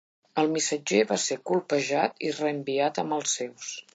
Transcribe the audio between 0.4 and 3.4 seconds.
El missatger va ser colpejat i reenviat amb els